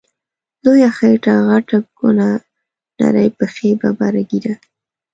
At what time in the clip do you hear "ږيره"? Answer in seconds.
4.29-4.53